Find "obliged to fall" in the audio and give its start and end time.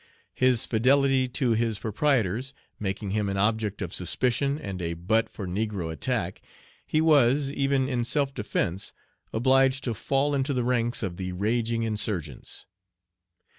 9.31-10.33